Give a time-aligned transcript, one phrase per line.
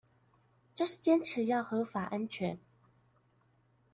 [0.73, 2.57] 就是堅持要合法安全